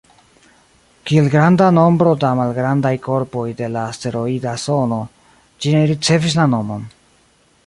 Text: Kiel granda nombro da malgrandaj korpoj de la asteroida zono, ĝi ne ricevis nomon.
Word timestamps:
Kiel 1.09 1.27
granda 1.35 1.67
nombro 1.79 2.15
da 2.23 2.31
malgrandaj 2.41 2.93
korpoj 3.05 3.45
de 3.63 3.69
la 3.77 3.87
asteroida 3.93 4.57
zono, 4.67 5.01
ĝi 5.59 5.79
ne 5.79 5.89
ricevis 5.97 6.43
nomon. 6.45 6.87